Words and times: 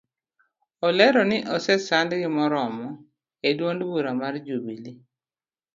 Olero 0.87 1.21
ni 1.29 1.37
ose 1.55 1.73
sandgi 1.87 2.27
moromo 2.35 2.87
eduond 3.49 3.79
bura 3.89 4.11
mar 4.21 4.33
jubilee 4.45 4.99